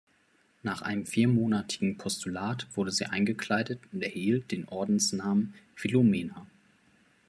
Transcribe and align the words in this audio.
Nach 0.63 0.81
einem 0.81 1.05
viermonatigen 1.05 1.95
Postulat 1.95 2.65
wurde 2.75 2.89
sie 2.91 3.05
eingekleidet 3.05 3.81
und 3.91 4.01
erhielt 4.01 4.51
den 4.51 4.67
Ordensnamen 4.67 5.53
Philomena. 5.75 6.47